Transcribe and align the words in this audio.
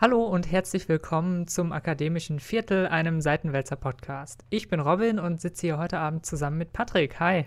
Hallo 0.00 0.24
und 0.24 0.48
herzlich 0.52 0.88
willkommen 0.88 1.48
zum 1.48 1.72
Akademischen 1.72 2.38
Viertel, 2.38 2.86
einem 2.86 3.20
Seitenwälzer-Podcast. 3.20 4.44
Ich 4.48 4.68
bin 4.68 4.78
Robin 4.78 5.18
und 5.18 5.40
sitze 5.40 5.66
hier 5.66 5.78
heute 5.78 5.98
Abend 5.98 6.24
zusammen 6.24 6.56
mit 6.56 6.72
Patrick. 6.72 7.18
Hi. 7.18 7.46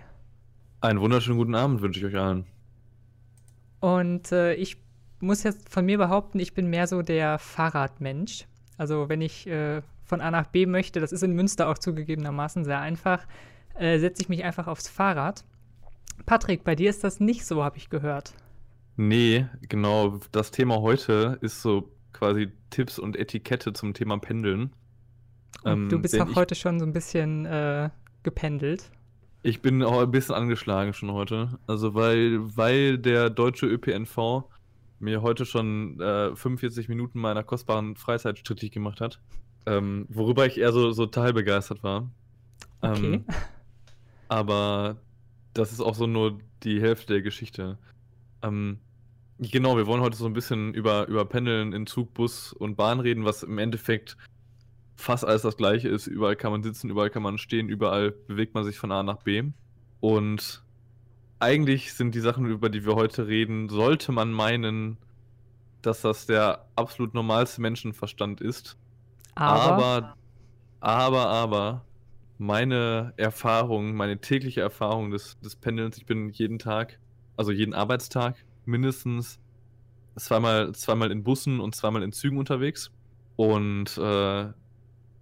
Einen 0.81 0.99
wunderschönen 0.99 1.37
guten 1.37 1.55
Abend 1.55 1.81
wünsche 1.81 2.01
ich 2.01 2.05
euch 2.07 2.21
allen. 2.21 2.43
Und 3.79 4.33
äh, 4.33 4.55
ich 4.55 4.83
muss 5.21 5.43
jetzt 5.43 5.69
von 5.69 5.85
mir 5.85 5.97
behaupten, 5.97 6.41
ich 6.41 6.53
bin 6.53 6.69
mehr 6.69 6.87
so 6.87 7.01
der 7.01 7.39
Fahrradmensch. 7.39 8.47
Also 8.77 9.07
wenn 9.07 9.21
ich 9.21 9.47
äh, 9.47 9.81
von 10.03 10.19
A 10.19 10.29
nach 10.29 10.47
B 10.47 10.65
möchte, 10.65 10.99
das 10.99 11.13
ist 11.13 11.23
in 11.23 11.31
Münster 11.31 11.69
auch 11.69 11.77
zugegebenermaßen 11.77 12.65
sehr 12.65 12.81
einfach, 12.81 13.25
äh, 13.75 13.97
setze 13.97 14.23
ich 14.23 14.27
mich 14.27 14.43
einfach 14.43 14.67
aufs 14.67 14.89
Fahrrad. 14.89 15.45
Patrick, 16.25 16.65
bei 16.65 16.75
dir 16.75 16.89
ist 16.89 17.05
das 17.05 17.21
nicht 17.21 17.45
so, 17.45 17.63
habe 17.63 17.77
ich 17.77 17.89
gehört. 17.89 18.33
Nee, 18.97 19.45
genau. 19.69 20.19
Das 20.33 20.51
Thema 20.51 20.81
heute 20.81 21.39
ist 21.39 21.61
so 21.61 21.89
quasi 22.21 22.51
Tipps 22.69 22.99
und 22.99 23.17
Etikette 23.17 23.73
zum 23.73 23.95
Thema 23.95 24.19
Pendeln. 24.19 24.71
Ähm, 25.65 25.89
du 25.89 25.97
bist 25.97 26.21
auch 26.21 26.35
heute 26.35 26.53
schon 26.53 26.79
so 26.79 26.85
ein 26.85 26.93
bisschen 26.93 27.47
äh, 27.47 27.89
gependelt. 28.21 28.91
Ich 29.41 29.63
bin 29.63 29.81
auch 29.81 29.99
ein 29.99 30.11
bisschen 30.11 30.35
angeschlagen 30.35 30.93
schon 30.93 31.11
heute. 31.11 31.57
Also 31.65 31.95
weil, 31.95 32.55
weil 32.55 32.99
der 32.99 33.31
deutsche 33.31 33.65
ÖPNV 33.65 34.43
mir 34.99 35.23
heute 35.23 35.47
schon 35.47 35.99
äh, 35.99 36.35
45 36.35 36.89
Minuten 36.89 37.19
meiner 37.19 37.43
kostbaren 37.43 37.95
Freizeit 37.95 38.37
strittig 38.37 38.71
gemacht 38.71 39.01
hat. 39.01 39.19
Ähm, 39.65 40.05
worüber 40.09 40.45
ich 40.45 40.59
eher 40.59 40.73
so, 40.73 40.91
so 40.91 41.07
teilbegeistert 41.07 41.81
war. 41.81 42.11
Okay. 42.81 43.13
Ähm, 43.15 43.25
aber 44.27 44.97
das 45.55 45.71
ist 45.71 45.81
auch 45.81 45.95
so 45.95 46.05
nur 46.05 46.37
die 46.61 46.79
Hälfte 46.79 47.13
der 47.13 47.23
Geschichte. 47.23 47.79
Ähm, 48.43 48.77
Genau, 49.43 49.75
wir 49.75 49.87
wollen 49.87 50.01
heute 50.01 50.17
so 50.17 50.27
ein 50.27 50.33
bisschen 50.33 50.75
über, 50.75 51.07
über 51.07 51.25
Pendeln 51.25 51.73
in 51.73 51.87
Zug, 51.87 52.13
Bus 52.13 52.53
und 52.53 52.75
Bahn 52.75 52.99
reden, 52.99 53.25
was 53.25 53.41
im 53.41 53.57
Endeffekt 53.57 54.15
fast 54.95 55.25
alles 55.25 55.41
das 55.41 55.57
gleiche 55.57 55.89
ist. 55.89 56.05
Überall 56.05 56.35
kann 56.35 56.51
man 56.51 56.61
sitzen, 56.61 56.91
überall 56.91 57.09
kann 57.09 57.23
man 57.23 57.39
stehen, 57.39 57.67
überall 57.67 58.11
bewegt 58.11 58.53
man 58.53 58.63
sich 58.63 58.77
von 58.77 58.91
A 58.91 59.01
nach 59.01 59.23
B. 59.23 59.43
Und 59.99 60.63
eigentlich 61.39 61.95
sind 61.95 62.13
die 62.13 62.19
Sachen, 62.19 62.45
über 62.45 62.69
die 62.69 62.85
wir 62.85 62.93
heute 62.93 63.25
reden, 63.25 63.67
sollte 63.67 64.11
man 64.11 64.31
meinen, 64.31 64.97
dass 65.81 66.01
das 66.01 66.27
der 66.27 66.67
absolut 66.75 67.15
normalste 67.15 67.61
Menschenverstand 67.61 68.41
ist. 68.41 68.77
Aber, 69.33 69.71
aber, 69.71 70.15
aber, 70.81 71.27
aber 71.29 71.85
meine 72.37 73.13
Erfahrung, 73.17 73.95
meine 73.95 74.21
tägliche 74.21 74.61
Erfahrung 74.61 75.09
des, 75.09 75.39
des 75.39 75.55
Pendelns, 75.55 75.97
ich 75.97 76.05
bin 76.05 76.29
jeden 76.29 76.59
Tag, 76.59 76.99
also 77.37 77.51
jeden 77.51 77.73
Arbeitstag 77.73 78.35
mindestens 78.65 79.39
zweimal, 80.15 80.73
zweimal 80.73 81.11
in 81.11 81.23
Bussen 81.23 81.59
und 81.59 81.75
zweimal 81.75 82.03
in 82.03 82.11
Zügen 82.11 82.37
unterwegs. 82.37 82.91
Und 83.35 83.97
äh, 83.97 84.47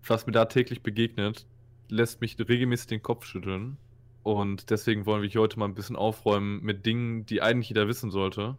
was 0.07 0.25
mir 0.25 0.31
da 0.31 0.45
täglich 0.45 0.81
begegnet, 0.81 1.45
lässt 1.89 2.21
mich 2.21 2.37
regelmäßig 2.39 2.87
den 2.87 3.03
Kopf 3.03 3.25
schütteln. 3.25 3.77
Und 4.23 4.69
deswegen 4.69 5.05
wollen 5.05 5.21
wir 5.21 5.29
heute 5.39 5.59
mal 5.59 5.65
ein 5.65 5.75
bisschen 5.75 5.95
aufräumen 5.95 6.61
mit 6.61 6.85
Dingen, 6.85 7.25
die 7.25 7.41
eigentlich 7.41 7.69
jeder 7.69 7.87
wissen 7.87 8.11
sollte, 8.11 8.57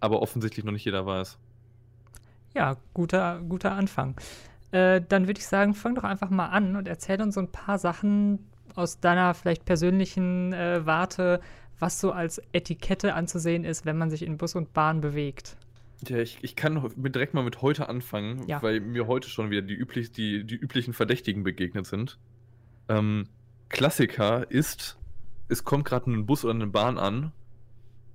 aber 0.00 0.20
offensichtlich 0.22 0.64
noch 0.64 0.72
nicht 0.72 0.84
jeder 0.84 1.06
weiß. 1.06 1.38
Ja, 2.54 2.76
guter, 2.94 3.40
guter 3.48 3.72
Anfang. 3.72 4.16
Äh, 4.70 5.00
dann 5.08 5.26
würde 5.26 5.40
ich 5.40 5.46
sagen, 5.46 5.74
fang 5.74 5.94
doch 5.94 6.04
einfach 6.04 6.30
mal 6.30 6.48
an 6.48 6.76
und 6.76 6.86
erzähl 6.86 7.20
uns 7.22 7.34
so 7.34 7.40
ein 7.40 7.50
paar 7.50 7.78
Sachen 7.78 8.46
aus 8.74 9.00
deiner 9.00 9.34
vielleicht 9.34 9.64
persönlichen 9.64 10.52
äh, 10.52 10.84
Warte, 10.84 11.40
was 11.78 12.00
so 12.00 12.12
als 12.12 12.40
Etikette 12.52 13.14
anzusehen 13.14 13.64
ist, 13.64 13.86
wenn 13.86 13.98
man 13.98 14.10
sich 14.10 14.22
in 14.22 14.36
Bus 14.36 14.54
und 14.54 14.72
Bahn 14.72 15.00
bewegt. 15.00 15.56
Ja, 16.06 16.18
ich, 16.18 16.38
ich 16.42 16.54
kann 16.54 16.92
direkt 16.96 17.34
mal 17.34 17.42
mit 17.42 17.60
heute 17.60 17.88
anfangen, 17.88 18.46
ja. 18.46 18.62
weil 18.62 18.80
mir 18.80 19.06
heute 19.06 19.28
schon 19.28 19.50
wieder 19.50 19.62
die, 19.62 19.74
üblich, 19.74 20.12
die, 20.12 20.44
die 20.44 20.54
üblichen 20.54 20.92
Verdächtigen 20.92 21.42
begegnet 21.42 21.86
sind. 21.86 22.18
Ähm, 22.88 23.28
Klassiker 23.68 24.48
ist, 24.50 24.96
es 25.48 25.64
kommt 25.64 25.84
gerade 25.84 26.10
ein 26.10 26.26
Bus 26.26 26.44
oder 26.44 26.54
eine 26.54 26.68
Bahn 26.68 26.98
an 26.98 27.32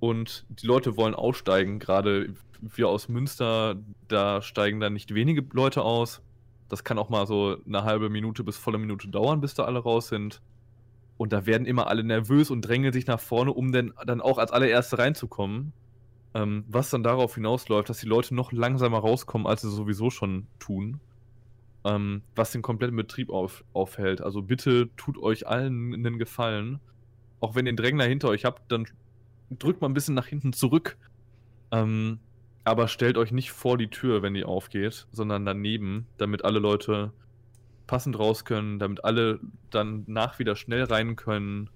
und 0.00 0.46
die 0.48 0.66
Leute 0.66 0.96
wollen 0.96 1.14
aussteigen. 1.14 1.78
Gerade 1.78 2.34
wir 2.60 2.88
aus 2.88 3.08
Münster, 3.08 3.76
da 4.08 4.40
steigen 4.40 4.80
dann 4.80 4.94
nicht 4.94 5.14
wenige 5.14 5.44
Leute 5.52 5.82
aus. 5.82 6.22
Das 6.68 6.84
kann 6.84 6.98
auch 6.98 7.10
mal 7.10 7.26
so 7.26 7.58
eine 7.66 7.84
halbe 7.84 8.08
Minute 8.08 8.42
bis 8.44 8.56
volle 8.56 8.78
Minute 8.78 9.08
dauern, 9.08 9.40
bis 9.40 9.54
da 9.54 9.64
alle 9.64 9.80
raus 9.80 10.08
sind. 10.08 10.40
Und 11.16 11.32
da 11.32 11.46
werden 11.46 11.66
immer 11.66 11.86
alle 11.86 12.02
nervös 12.02 12.50
und 12.50 12.62
drängeln 12.62 12.92
sich 12.92 13.06
nach 13.06 13.20
vorne, 13.20 13.52
um 13.52 13.72
dann, 13.72 13.92
dann 14.04 14.20
auch 14.20 14.38
als 14.38 14.50
allererste 14.50 14.98
reinzukommen. 14.98 15.72
Ähm, 16.34 16.64
was 16.66 16.90
dann 16.90 17.04
darauf 17.04 17.36
hinausläuft, 17.36 17.88
dass 17.88 17.98
die 17.98 18.08
Leute 18.08 18.34
noch 18.34 18.50
langsamer 18.50 18.98
rauskommen, 18.98 19.46
als 19.46 19.62
sie 19.62 19.70
sowieso 19.70 20.10
schon 20.10 20.48
tun. 20.58 21.00
Ähm, 21.84 22.22
was 22.34 22.50
den 22.50 22.62
kompletten 22.62 22.96
Betrieb 22.96 23.30
auf, 23.30 23.64
aufhält. 23.72 24.20
Also 24.20 24.42
bitte 24.42 24.88
tut 24.96 25.16
euch 25.18 25.46
allen 25.46 25.94
einen 25.94 26.18
Gefallen. 26.18 26.80
Auch 27.40 27.54
wenn 27.54 27.66
ihr 27.66 27.70
einen 27.70 27.76
Drängler 27.76 28.06
hinter 28.06 28.28
euch 28.28 28.44
habt, 28.44 28.72
dann 28.72 28.86
drückt 29.50 29.80
mal 29.80 29.88
ein 29.88 29.94
bisschen 29.94 30.14
nach 30.14 30.26
hinten 30.26 30.52
zurück. 30.52 30.96
Ähm, 31.70 32.18
aber 32.64 32.88
stellt 32.88 33.18
euch 33.18 33.30
nicht 33.30 33.52
vor 33.52 33.76
die 33.76 33.88
Tür, 33.88 34.22
wenn 34.22 34.34
die 34.34 34.44
aufgeht, 34.44 35.06
sondern 35.12 35.44
daneben, 35.44 36.06
damit 36.16 36.44
alle 36.44 36.58
Leute 36.58 37.12
passend 37.86 38.18
raus 38.18 38.44
können, 38.44 38.78
damit 38.78 39.04
alle 39.04 39.40
dann 39.70 40.04
nach 40.06 40.38
wieder 40.38 40.56
schnell 40.56 40.84
rein 40.84 41.16
können, 41.16 41.70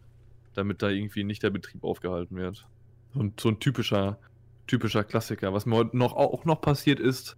damit 0.54 0.82
da 0.82 0.88
irgendwie 0.88 1.24
nicht 1.24 1.42
der 1.42 1.50
Betrieb 1.50 1.84
aufgehalten 1.84 2.36
wird. 2.36 2.66
Und 3.14 3.40
so 3.40 3.48
ein 3.48 3.60
typischer, 3.60 4.18
typischer 4.66 5.04
Klassiker. 5.04 5.52
Was 5.52 5.66
mir 5.66 5.76
heute 5.76 5.96
noch, 5.96 6.14
auch 6.14 6.44
noch 6.44 6.60
passiert 6.60 7.00
ist, 7.00 7.36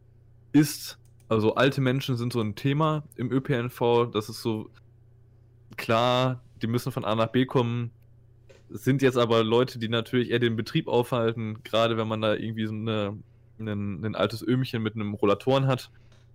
ist, 0.52 0.98
also 1.28 1.54
alte 1.54 1.80
Menschen 1.80 2.16
sind 2.16 2.32
so 2.32 2.40
ein 2.40 2.54
Thema 2.54 3.04
im 3.16 3.30
ÖPNV, 3.30 4.10
das 4.12 4.28
ist 4.28 4.42
so 4.42 4.70
klar, 5.76 6.42
die 6.62 6.66
müssen 6.66 6.92
von 6.92 7.04
A 7.04 7.14
nach 7.14 7.28
B 7.28 7.46
kommen, 7.46 7.90
sind 8.68 9.02
jetzt 9.02 9.16
aber 9.16 9.42
Leute, 9.42 9.78
die 9.78 9.88
natürlich 9.88 10.30
eher 10.30 10.38
den 10.38 10.56
Betrieb 10.56 10.88
aufhalten, 10.88 11.62
gerade 11.64 11.96
wenn 11.96 12.08
man 12.08 12.20
da 12.20 12.34
irgendwie 12.34 12.66
so 12.66 12.72
eine, 12.72 13.18
ein, 13.58 14.04
ein 14.04 14.14
altes 14.14 14.46
Öhmchen 14.46 14.82
mit 14.82 14.94
einem 14.94 15.14
Rollatoren 15.14 15.66
hat 15.66 15.90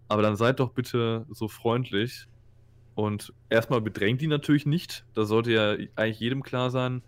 aber 0.08 0.22
dann 0.22 0.36
seid 0.36 0.60
doch 0.60 0.72
bitte 0.72 1.26
so 1.30 1.48
freundlich 1.48 2.28
und 2.96 3.34
erstmal 3.50 3.82
bedrängt 3.82 4.22
die 4.22 4.28
natürlich 4.28 4.66
nicht. 4.66 5.06
Das 5.14 5.28
sollte 5.28 5.52
ja 5.52 5.72
eigentlich 5.96 6.20
jedem 6.20 6.44
klar 6.44 6.70
sein. 6.70 7.02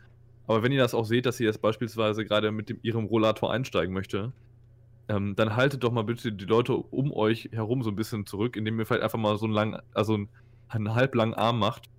Aber 0.45 0.63
wenn 0.63 0.71
ihr 0.71 0.81
das 0.81 0.93
auch 0.93 1.05
seht, 1.05 1.25
dass 1.25 1.37
sie 1.37 1.45
jetzt 1.45 1.61
beispielsweise 1.61 2.25
gerade 2.25 2.51
mit 2.51 2.69
dem, 2.69 2.79
ihrem 2.81 3.05
Rollator 3.05 3.51
einsteigen 3.51 3.93
möchte, 3.93 4.33
ähm, 5.09 5.35
dann 5.35 5.55
haltet 5.55 5.83
doch 5.83 5.91
mal 5.91 6.03
bitte 6.03 6.31
die 6.31 6.45
Leute 6.45 6.73
um 6.75 7.13
euch 7.13 7.49
herum 7.51 7.83
so 7.83 7.89
ein 7.89 7.95
bisschen 7.95 8.25
zurück, 8.25 8.55
indem 8.55 8.79
ihr 8.79 8.85
vielleicht 8.85 9.03
einfach 9.03 9.19
mal 9.19 9.37
so 9.37 9.45
einen 9.45 9.53
langen, 9.53 9.79
also 9.93 10.15
einen, 10.15 10.29
einen 10.67 10.95
halblangen 10.95 11.33
Arm 11.33 11.59
macht 11.59 11.89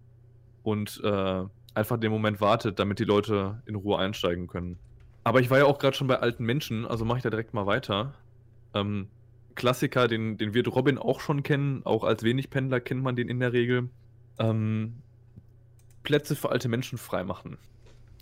und 0.63 1.01
äh, 1.03 1.45
einfach 1.75 1.99
den 1.99 2.11
Moment 2.11 2.41
wartet, 2.41 2.79
damit 2.79 2.99
die 2.99 3.05
Leute 3.05 3.63
in 3.67 3.75
Ruhe 3.75 3.99
einsteigen 3.99 4.47
können. 4.47 4.79
Aber 5.25 5.41
ich 5.41 5.51
war 5.51 5.59
ja 5.59 5.65
auch 5.65 5.79
gerade 5.79 5.97
schon 5.97 6.07
bei 6.07 6.19
alten 6.19 6.45
Menschen, 6.45 6.87
also 6.87 7.05
mache 7.05 7.19
ich 7.19 7.23
da 7.23 7.31
direkt 7.31 7.55
mal 7.55 7.67
weiter. 7.67 8.15
Ähm, 8.75 9.09
Klassiker, 9.59 10.09
den, 10.09 10.39
den 10.39 10.55
wird 10.55 10.75
Robin 10.75 10.97
auch 10.97 11.21
schon 11.21 11.43
kennen. 11.43 11.83
Auch 11.85 12.05
als 12.05 12.23
Wenigpendler 12.23 12.81
kennt 12.81 13.03
man 13.03 13.17
den 13.17 13.29
in 13.29 13.41
der 13.41 13.53
Regel. 13.53 13.91
Ähm, 14.39 14.95
Plätze 16.05 16.37
für 16.37 16.51
alte 16.51 16.69
Menschen 16.69 16.97
freimachen. 16.97 17.59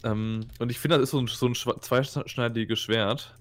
Ähm, 0.02 0.46
und 0.58 0.70
ich 0.70 0.80
finde, 0.80 0.96
das 0.96 1.04
ist 1.04 1.10
so 1.10 1.20
ein, 1.20 1.26
so 1.26 1.46
ein 1.46 1.54
zweischneidiges 1.54 2.80
Schwert. 2.80 3.38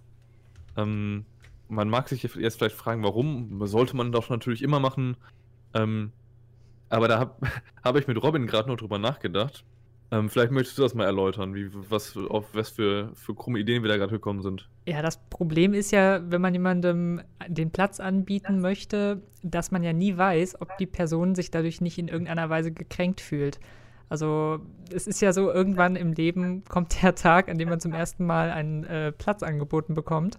Ähm, 0.75 1.25
man 1.69 1.89
mag 1.89 2.09
sich 2.09 2.22
jetzt 2.22 2.57
vielleicht 2.57 2.75
fragen, 2.75 3.01
warum. 3.01 3.66
Sollte 3.66 3.95
man 3.95 4.12
doch 4.12 4.29
natürlich 4.29 4.62
immer 4.62 4.79
machen. 4.79 5.16
Ähm, 5.73 6.12
aber 6.89 7.07
da 7.07 7.18
habe 7.18 7.48
hab 7.83 7.95
ich 7.95 8.07
mit 8.07 8.21
Robin 8.21 8.45
gerade 8.45 8.69
noch 8.69 8.77
drüber 8.77 9.00
nachgedacht. 9.00 9.63
Ähm, 10.12 10.30
vielleicht 10.30 10.52
möchtest 10.52 10.78
du 10.78 10.84
das 10.84 10.94
mal 10.94 11.06
erläutern, 11.06 11.56
wie, 11.56 11.69
was, 11.90 12.16
auf 12.16 12.46
was 12.54 12.69
für, 12.69 13.12
für 13.16 13.34
krumme 13.34 13.60
Ideen 13.60 13.81
wir 13.84 13.90
da 13.90 13.98
gerade 13.98 14.12
gekommen 14.12 14.42
sind. 14.42 14.69
Ja, 14.86 15.02
das 15.02 15.18
Problem 15.30 15.74
ist 15.74 15.92
ja, 15.92 16.22
wenn 16.30 16.42
man 16.42 16.54
jemandem 16.54 17.22
den 17.48 17.72
Platz 17.72 18.00
anbieten 18.00 18.62
möchte, 18.62 19.22
dass 19.42 19.72
man 19.72 19.84
ja 19.84 19.94
nie 19.94 20.16
weiß, 20.16 20.62
ob 20.62 20.78
die 20.78 20.86
Person 20.86 21.34
sich 21.34 21.50
dadurch 21.50 21.81
nicht 21.81 21.98
in 21.98 22.07
irgendeiner 22.07 22.50
Weise 22.50 22.72
gekränkt 22.72 23.19
fühlt. 23.19 23.60
Also 24.07 24.60
es 24.94 25.07
ist 25.07 25.22
ja 25.22 25.34
so, 25.34 25.52
irgendwann 25.52 25.96
im 25.96 26.13
Leben 26.13 26.63
kommt 26.66 27.01
der 27.01 27.16
Tag, 27.16 27.50
an 27.50 27.58
dem 27.58 27.69
man 27.69 27.80
zum 27.80 27.94
ersten 27.94 28.25
Mal 28.25 28.51
einen 28.51 28.84
äh, 28.84 29.12
Platz 29.12 29.42
angeboten 29.42 29.96
bekommt. 29.96 30.38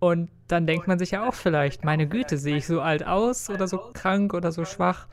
Und 0.00 0.30
dann 0.48 0.66
denkt 0.66 0.88
man 0.88 0.98
sich 0.98 1.12
ja 1.12 1.28
auch 1.28 1.34
vielleicht, 1.34 1.84
meine 1.84 2.08
Güte, 2.08 2.38
sehe 2.38 2.56
ich 2.56 2.66
so 2.66 2.80
alt 2.80 3.06
aus 3.06 3.50
oder 3.50 3.68
so 3.68 3.78
krank 3.92 4.34
oder 4.34 4.50
so 4.50 4.64
schwach. 4.64 5.06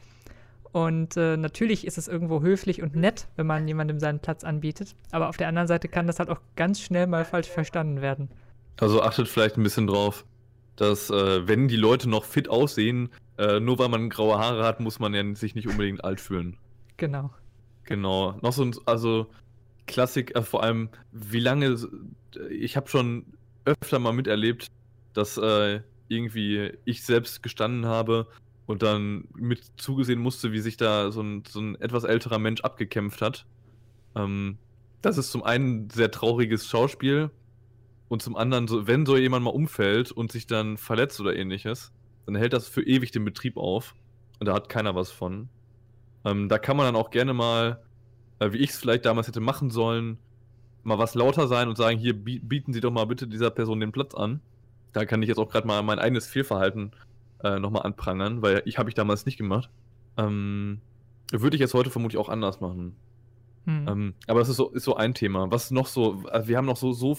Und 0.77 1.17
äh, 1.17 1.37
natürlich 1.37 1.87
ist 1.87 1.97
es 1.97 2.07
irgendwo 2.07 2.43
höflich 2.43 2.83
und 2.83 2.95
nett, 2.95 3.27
wenn 3.35 3.47
man 3.47 3.67
jemandem 3.67 3.99
seinen 3.99 4.19
Platz 4.19 4.43
anbietet. 4.43 4.93
Aber 5.09 5.27
auf 5.27 5.35
der 5.35 5.47
anderen 5.47 5.67
Seite 5.67 5.87
kann 5.87 6.05
das 6.05 6.19
halt 6.19 6.29
auch 6.29 6.39
ganz 6.55 6.79
schnell 6.81 7.07
mal 7.07 7.25
falsch 7.25 7.47
verstanden 7.47 7.99
werden. 8.03 8.29
Also 8.79 9.01
achtet 9.01 9.27
vielleicht 9.27 9.57
ein 9.57 9.63
bisschen 9.63 9.87
drauf, 9.87 10.23
dass 10.75 11.09
äh, 11.09 11.47
wenn 11.47 11.67
die 11.67 11.77
Leute 11.77 12.07
noch 12.07 12.25
fit 12.25 12.47
aussehen, 12.47 13.09
äh, 13.39 13.59
nur 13.59 13.79
weil 13.79 13.89
man 13.89 14.11
graue 14.11 14.37
Haare 14.37 14.65
hat, 14.65 14.79
muss 14.79 14.99
man 14.99 15.15
ja 15.15 15.23
sich 15.33 15.55
nicht 15.55 15.67
unbedingt 15.67 16.03
alt 16.03 16.21
fühlen. 16.21 16.57
Genau. 16.97 17.31
Genau. 17.85 18.37
Noch 18.43 18.53
so 18.53 18.63
ein, 18.63 18.75
also 18.85 19.25
Klassik, 19.87 20.35
äh, 20.35 20.43
vor 20.43 20.61
allem, 20.61 20.89
wie 21.11 21.39
lange, 21.39 21.75
ich 22.51 22.77
habe 22.77 22.87
schon 22.87 23.25
öfter 23.65 23.97
mal 23.97 24.13
miterlebt, 24.13 24.67
dass 25.13 25.39
äh, 25.39 25.79
irgendwie 26.07 26.71
ich 26.85 27.03
selbst 27.03 27.41
gestanden 27.41 27.87
habe 27.87 28.27
und 28.67 28.83
dann 28.83 29.23
mit 29.33 29.63
zugesehen 29.77 30.19
musste, 30.19 30.51
wie 30.51 30.59
sich 30.59 30.77
da 30.77 31.11
so 31.11 31.21
ein, 31.21 31.43
so 31.47 31.59
ein 31.59 31.75
etwas 31.81 32.03
älterer 32.03 32.37
Mensch 32.37 32.61
abgekämpft 32.61 33.21
hat. 33.21 33.45
Ähm, 34.15 34.57
das 35.01 35.17
ist 35.17 35.31
zum 35.31 35.41
einen 35.43 35.85
ein 35.85 35.89
sehr 35.89 36.11
trauriges 36.11 36.67
Schauspiel 36.67 37.31
und 38.09 38.21
zum 38.21 38.35
anderen, 38.35 38.67
so, 38.67 38.85
wenn 38.85 39.05
so 39.05 39.17
jemand 39.17 39.45
mal 39.45 39.51
umfällt 39.51 40.11
und 40.11 40.31
sich 40.31 40.47
dann 40.47 40.77
verletzt 40.77 41.19
oder 41.21 41.35
ähnliches, 41.35 41.93
dann 42.25 42.35
hält 42.35 42.53
das 42.53 42.67
für 42.67 42.83
ewig 42.83 43.11
den 43.11 43.23
Betrieb 43.23 43.55
auf 43.57 43.95
und 44.39 44.47
da 44.47 44.53
hat 44.53 44.67
keiner 44.67 44.95
was 44.95 45.11
von. 45.11 45.47
Ähm, 46.25 46.49
da 46.49 46.59
kann 46.59 46.75
man 46.75 46.85
dann 46.85 46.95
auch 46.97 47.09
gerne 47.09 47.33
mal, 47.33 47.81
äh, 48.39 48.51
wie 48.51 48.57
ich 48.57 48.71
es 48.71 48.77
vielleicht 48.77 49.05
damals 49.05 49.27
hätte 49.27 49.39
machen 49.39 49.69
sollen, 49.69 50.17
mal 50.83 50.97
was 50.97 51.15
lauter 51.15 51.47
sein 51.47 51.69
und 51.69 51.77
sagen, 51.77 51.97
hier 51.97 52.13
bieten 52.21 52.73
Sie 52.73 52.81
doch 52.81 52.91
mal 52.91 53.05
bitte 53.05 53.27
dieser 53.27 53.49
Person 53.49 53.79
den 53.79 53.93
Platz 53.93 54.13
an. 54.13 54.41
Da 54.91 55.05
kann 55.05 55.21
ich 55.21 55.29
jetzt 55.29 55.37
auch 55.37 55.49
gerade 55.49 55.67
mal 55.67 55.81
mein 55.83 55.99
eigenes 55.99 56.27
Fehlverhalten 56.27 56.91
äh, 57.43 57.59
nochmal 57.59 57.83
anprangern, 57.83 58.41
weil 58.41 58.61
ich 58.65 58.77
habe 58.77 58.89
ich 58.89 58.95
damals 58.95 59.25
nicht 59.25 59.37
gemacht. 59.37 59.69
Ähm, 60.17 60.81
würde 61.31 61.55
ich 61.55 61.61
jetzt 61.61 61.73
heute 61.73 61.89
vermutlich 61.89 62.19
auch 62.19 62.29
anders 62.29 62.61
machen. 62.61 62.95
Hm. 63.65 63.87
Ähm, 63.87 64.13
aber 64.27 64.39
das 64.39 64.49
ist 64.49 64.57
so, 64.57 64.69
ist 64.69 64.83
so 64.83 64.95
ein 64.95 65.13
Thema. 65.13 65.51
Was 65.51 65.71
noch 65.71 65.87
so, 65.87 66.23
also 66.31 66.47
wir 66.47 66.57
haben 66.57 66.65
noch 66.65 66.77
so, 66.77 66.93
so 66.93 67.17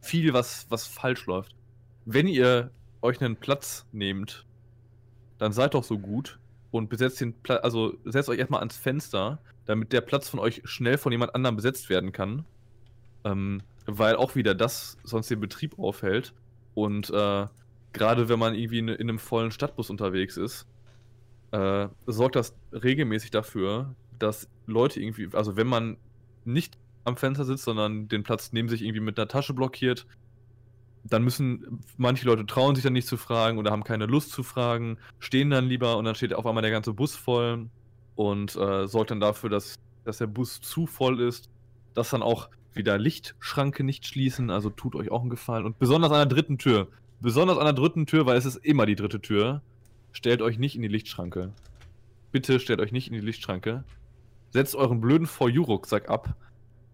viel, 0.00 0.32
was, 0.32 0.66
was 0.68 0.86
falsch 0.86 1.26
läuft. 1.26 1.54
Wenn 2.04 2.26
ihr 2.26 2.70
euch 3.02 3.20
einen 3.20 3.36
Platz 3.36 3.86
nehmt, 3.92 4.44
dann 5.38 5.52
seid 5.52 5.74
doch 5.74 5.84
so 5.84 5.98
gut 5.98 6.38
und 6.70 6.88
besetzt 6.88 7.20
den 7.20 7.34
Platz, 7.34 7.62
also 7.62 7.96
setzt 8.04 8.28
euch 8.28 8.38
erstmal 8.38 8.60
ans 8.60 8.76
Fenster, 8.76 9.38
damit 9.64 9.92
der 9.92 10.00
Platz 10.00 10.28
von 10.28 10.40
euch 10.40 10.62
schnell 10.64 10.98
von 10.98 11.12
jemand 11.12 11.34
anderem 11.34 11.56
besetzt 11.56 11.88
werden 11.88 12.12
kann. 12.12 12.44
Ähm, 13.24 13.62
weil 13.86 14.16
auch 14.16 14.34
wieder 14.34 14.54
das 14.54 14.98
sonst 15.04 15.30
den 15.30 15.40
Betrieb 15.40 15.78
aufhält. 15.78 16.34
Und 16.74 17.10
äh, 17.10 17.46
gerade 17.96 18.28
wenn 18.28 18.38
man 18.38 18.54
irgendwie 18.54 18.78
in, 18.78 18.88
in, 18.88 19.08
einem 19.08 19.18
vollen 19.18 19.50
Stadtbus 19.50 19.90
unterwegs 19.90 20.36
ist, 20.36 20.66
äh, 21.50 21.88
sorgt 22.06 22.36
das 22.36 22.54
regelmäßig 22.72 23.30
dafür, 23.30 23.94
dass 24.18 24.48
Leute 24.66 25.00
irgendwie, 25.00 25.28
also 25.32 25.56
wenn 25.56 25.66
man 25.66 25.96
nicht 26.44 26.78
am 27.04 27.16
Fenster 27.16 27.44
sitzt, 27.44 27.64
sondern 27.64 28.08
den 28.08 28.22
Platz 28.22 28.52
neben 28.52 28.68
sich 28.68 28.82
irgendwie 28.82 29.00
mit 29.00 29.18
einer 29.18 29.28
Tasche 29.28 29.54
blockiert, 29.54 30.06
dann 31.04 31.22
müssen 31.22 31.80
manche 31.96 32.26
Leute 32.26 32.46
trauen 32.46 32.74
sich 32.74 32.82
dann 32.82 32.92
nicht 32.92 33.06
zu 33.06 33.16
fragen 33.16 33.58
oder 33.58 33.70
haben 33.70 33.84
keine 33.84 34.06
Lust 34.06 34.30
zu 34.30 34.42
fragen, 34.42 34.98
stehen 35.18 35.50
dann 35.50 35.66
lieber 35.66 35.96
und 35.96 36.04
dann 36.04 36.16
steht 36.16 36.34
auf 36.34 36.46
einmal 36.46 36.62
der 36.62 36.72
ganze 36.72 36.92
Bus 36.92 37.14
voll 37.14 37.68
und 38.16 38.56
äh, 38.56 38.88
sorgt 38.88 39.12
dann 39.12 39.20
dafür, 39.20 39.50
dass, 39.50 39.78
dass 40.04 40.18
der 40.18 40.26
Bus 40.26 40.60
zu 40.60 40.86
voll 40.86 41.20
ist, 41.20 41.48
dass 41.94 42.10
dann 42.10 42.22
auch 42.22 42.48
wieder 42.72 42.98
Lichtschranke 42.98 43.84
nicht 43.84 44.06
schließen, 44.06 44.50
also 44.50 44.70
tut 44.70 44.94
euch 44.94 45.10
auch 45.10 45.20
einen 45.20 45.30
Gefallen. 45.30 45.64
Und 45.64 45.78
besonders 45.78 46.10
an 46.12 46.28
der 46.28 46.36
dritten 46.36 46.58
Tür. 46.58 46.88
Besonders 47.20 47.58
an 47.58 47.64
der 47.64 47.72
dritten 47.72 48.06
Tür, 48.06 48.26
weil 48.26 48.36
es 48.36 48.44
ist 48.44 48.56
immer 48.56 48.86
die 48.86 48.96
dritte 48.96 49.20
Tür. 49.20 49.62
Stellt 50.12 50.42
euch 50.42 50.58
nicht 50.58 50.76
in 50.76 50.82
die 50.82 50.88
Lichtschranke. 50.88 51.52
Bitte 52.32 52.60
stellt 52.60 52.80
euch 52.80 52.92
nicht 52.92 53.08
in 53.08 53.14
die 53.14 53.20
Lichtschranke. 53.20 53.84
Setzt 54.50 54.76
euren 54.76 55.00
blöden 55.00 55.26
For 55.26 55.48
You-Rucksack 55.48 56.08
ab, 56.08 56.34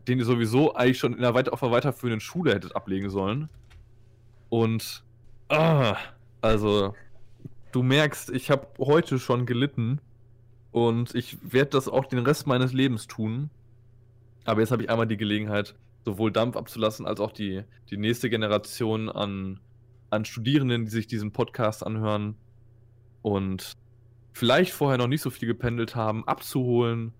den 0.08 0.18
ihr 0.18 0.24
sowieso 0.24 0.74
eigentlich 0.74 0.98
schon 0.98 1.14
in 1.14 1.20
der 1.20 1.34
weit 1.34 1.48
auf 1.48 1.60
der 1.60 1.70
weiterführenden 1.70 2.20
Schule 2.20 2.54
hättet 2.54 2.76
ablegen 2.76 3.10
sollen. 3.10 3.48
Und. 4.48 5.04
Ah, 5.48 5.96
also. 6.40 6.94
Du 7.72 7.82
merkst, 7.82 8.30
ich 8.30 8.50
habe 8.50 8.66
heute 8.78 9.18
schon 9.18 9.46
gelitten. 9.46 10.00
Und 10.72 11.14
ich 11.14 11.36
werde 11.42 11.70
das 11.70 11.86
auch 11.86 12.06
den 12.06 12.20
Rest 12.20 12.46
meines 12.46 12.72
Lebens 12.72 13.06
tun. 13.06 13.50
Aber 14.44 14.60
jetzt 14.60 14.72
habe 14.72 14.82
ich 14.82 14.90
einmal 14.90 15.06
die 15.06 15.16
Gelegenheit, 15.16 15.74
sowohl 16.04 16.32
Dampf 16.32 16.56
abzulassen, 16.56 17.06
als 17.06 17.20
auch 17.20 17.32
die, 17.32 17.62
die 17.90 17.96
nächste 17.96 18.30
Generation 18.30 19.08
an, 19.08 19.60
an 20.12 20.24
Studierenden, 20.24 20.84
die 20.84 20.90
sich 20.90 21.06
diesen 21.06 21.32
Podcast 21.32 21.84
anhören 21.84 22.36
und 23.22 23.76
vielleicht 24.32 24.72
vorher 24.72 24.98
noch 24.98 25.06
nicht 25.06 25.22
so 25.22 25.30
viel 25.30 25.48
gependelt 25.48 25.94
haben, 25.96 26.26
abzuholen 26.26 27.12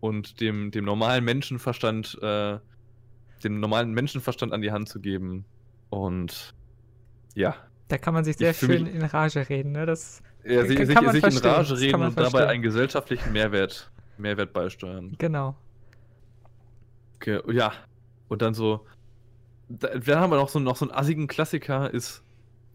und 0.00 0.40
dem, 0.40 0.70
dem 0.70 0.84
normalen 0.84 1.24
Menschenverstand, 1.24 2.18
äh, 2.22 2.58
dem 3.42 3.60
normalen 3.60 3.92
Menschenverstand 3.92 4.52
an 4.52 4.60
die 4.60 4.72
Hand 4.72 4.88
zu 4.88 5.00
geben. 5.00 5.44
Und 5.90 6.54
ja. 7.34 7.56
Da 7.88 7.98
kann 7.98 8.14
man 8.14 8.24
sich 8.24 8.36
sehr 8.36 8.54
schön 8.54 8.86
in 8.86 9.02
Rage 9.02 9.48
reden, 9.48 9.72
ne? 9.72 9.86
Das 9.86 10.22
ja, 10.44 10.66
sich, 10.66 10.78
sich, 10.78 10.88
sich 10.88 10.96
in 11.24 11.38
Rage 11.38 11.78
reden 11.78 12.02
und 12.02 12.18
dabei 12.18 12.48
einen 12.48 12.62
gesellschaftlichen 12.62 13.32
Mehrwert, 13.32 13.90
Mehrwert 14.18 14.52
beisteuern. 14.52 15.14
Genau. 15.18 15.56
Okay, 17.16 17.40
ja. 17.52 17.72
Und 18.28 18.42
dann 18.42 18.54
so. 18.54 18.86
Da, 19.68 19.88
wir 19.94 20.18
haben 20.18 20.30
noch 20.30 20.48
so, 20.48 20.58
noch 20.58 20.76
so 20.76 20.86
einen 20.86 20.94
assigen 20.94 21.26
Klassiker, 21.26 21.92
ist, 21.92 22.23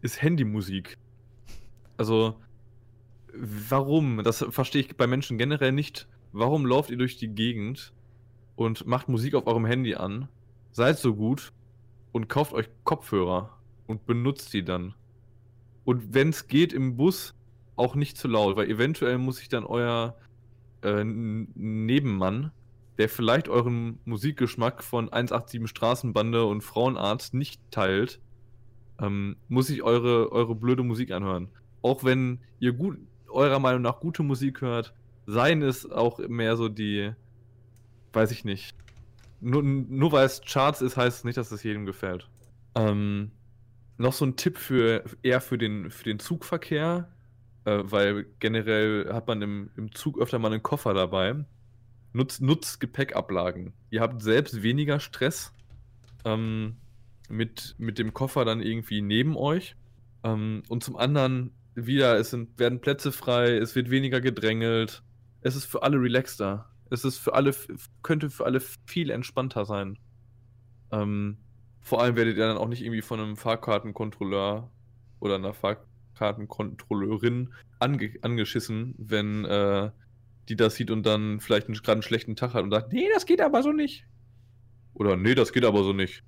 ist 0.02 0.22
Handymusik. 0.22 0.96
Also, 1.96 2.36
warum? 3.34 4.22
Das 4.24 4.44
verstehe 4.50 4.82
ich 4.82 4.96
bei 4.96 5.06
Menschen 5.06 5.38
generell 5.38 5.72
nicht. 5.72 6.08
Warum 6.32 6.66
lauft 6.66 6.90
ihr 6.90 6.96
durch 6.96 7.16
die 7.16 7.28
Gegend 7.28 7.92
und 8.56 8.86
macht 8.86 9.08
Musik 9.08 9.34
auf 9.34 9.46
eurem 9.46 9.66
Handy 9.66 9.94
an? 9.94 10.28
Seid 10.72 10.98
so 10.98 11.14
gut 11.14 11.52
und 12.12 12.28
kauft 12.28 12.52
euch 12.52 12.68
Kopfhörer 12.84 13.58
und 13.86 14.06
benutzt 14.06 14.52
die 14.52 14.64
dann. 14.64 14.94
Und 15.84 16.14
wenn 16.14 16.28
es 16.28 16.46
geht 16.46 16.72
im 16.72 16.96
Bus, 16.96 17.34
auch 17.76 17.94
nicht 17.94 18.16
zu 18.16 18.28
laut, 18.28 18.56
weil 18.56 18.68
eventuell 18.68 19.18
muss 19.18 19.36
sich 19.36 19.48
dann 19.48 19.64
euer 19.64 20.16
äh, 20.82 21.02
Nebenmann 21.04 22.52
der 23.00 23.08
vielleicht 23.08 23.48
euren 23.48 23.98
Musikgeschmack 24.04 24.84
von 24.84 25.10
187 25.10 25.66
Straßenbande 25.70 26.44
und 26.44 26.60
Frauenarzt 26.60 27.32
nicht 27.32 27.58
teilt, 27.70 28.20
ähm, 29.00 29.36
muss 29.48 29.70
ich 29.70 29.82
eure, 29.82 30.30
eure 30.32 30.54
blöde 30.54 30.82
Musik 30.82 31.10
anhören. 31.10 31.48
Auch 31.82 32.04
wenn 32.04 32.40
ihr 32.58 32.72
gut, 32.72 32.98
eurer 33.28 33.58
Meinung 33.58 33.82
nach 33.82 34.00
gute 34.00 34.22
Musik 34.22 34.60
hört, 34.60 34.94
seien 35.26 35.62
es 35.62 35.90
auch 35.90 36.18
mehr 36.28 36.56
so 36.56 36.68
die, 36.68 37.12
weiß 38.12 38.30
ich 38.32 38.44
nicht. 38.44 38.76
Nur, 39.40 39.62
nur 39.62 40.12
weil 40.12 40.26
es 40.26 40.42
Charts 40.42 40.82
ist, 40.82 40.96
heißt 40.96 41.18
es 41.18 41.24
nicht, 41.24 41.36
dass 41.36 41.50
es 41.50 41.62
jedem 41.62 41.86
gefällt. 41.86 42.28
Ähm, 42.74 43.30
noch 43.96 44.12
so 44.12 44.24
ein 44.24 44.36
Tipp 44.36 44.58
für 44.58 45.04
eher 45.22 45.40
für 45.40 45.56
den, 45.56 45.90
für 45.90 46.04
den 46.04 46.18
Zugverkehr, 46.18 47.08
äh, 47.64 47.80
weil 47.84 48.26
generell 48.38 49.12
hat 49.12 49.26
man 49.26 49.40
im, 49.40 49.70
im 49.76 49.94
Zug 49.94 50.20
öfter 50.20 50.38
mal 50.38 50.52
einen 50.52 50.62
Koffer 50.62 50.92
dabei. 50.92 51.44
Nutzt, 52.12 52.42
nutzt 52.42 52.80
Gepäckablagen. 52.80 53.72
Ihr 53.90 54.00
habt 54.00 54.20
selbst 54.20 54.62
weniger 54.62 55.00
Stress 55.00 55.52
ähm, 56.24 56.76
mit, 57.30 57.74
mit 57.78 57.98
dem 57.98 58.12
Koffer 58.12 58.44
dann 58.44 58.60
irgendwie 58.60 59.02
neben 59.02 59.36
euch. 59.36 59.76
Ähm, 60.24 60.62
und 60.68 60.84
zum 60.84 60.96
anderen 60.96 61.52
wieder, 61.74 62.18
es 62.18 62.30
sind, 62.30 62.58
werden 62.58 62.80
Plätze 62.80 63.12
frei, 63.12 63.56
es 63.56 63.74
wird 63.74 63.90
weniger 63.90 64.20
gedrängelt. 64.20 65.02
Es 65.40 65.56
ist 65.56 65.64
für 65.64 65.82
alle 65.82 66.00
relaxter. 66.00 66.70
Es 66.90 67.04
ist 67.04 67.18
für 67.18 67.34
alle, 67.34 67.54
könnte 68.02 68.30
für 68.30 68.44
alle 68.44 68.60
viel 68.60 69.10
entspannter 69.10 69.64
sein. 69.64 69.98
Ähm, 70.90 71.38
vor 71.80 72.02
allem 72.02 72.16
werdet 72.16 72.36
ihr 72.36 72.46
dann 72.46 72.58
auch 72.58 72.68
nicht 72.68 72.82
irgendwie 72.82 73.02
von 73.02 73.20
einem 73.20 73.36
Fahrkartenkontrolleur 73.36 74.70
oder 75.20 75.36
einer 75.36 75.54
Fahrkartenkontrolleurin 75.54 77.54
ange 77.78 78.14
angeschissen, 78.22 78.94
wenn 78.98 79.44
äh, 79.44 79.90
die 80.48 80.56
das 80.56 80.74
sieht 80.74 80.90
und 80.90 81.06
dann 81.06 81.40
vielleicht 81.40 81.68
gerade 81.68 81.92
einen 81.92 82.02
schlechten 82.02 82.36
Tag 82.36 82.54
hat 82.54 82.64
und 82.64 82.70
sagt, 82.70 82.92
nee, 82.92 83.08
das 83.14 83.24
geht 83.24 83.40
aber 83.40 83.62
so 83.62 83.72
nicht. 83.72 84.04
Oder 84.94 85.16
nee, 85.16 85.34
das 85.34 85.52
geht 85.52 85.64
aber 85.64 85.84
so 85.84 85.92
nicht. 85.92 86.24